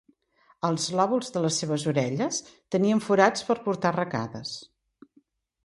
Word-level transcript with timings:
Els 0.69 0.87
lòbuls 0.99 1.29
de 1.35 1.43
les 1.43 1.59
seves 1.63 1.85
orelles 1.91 2.41
tenien 2.77 3.03
forats 3.11 3.47
per 3.51 3.59
portar 3.69 3.93
arracades. 3.95 4.59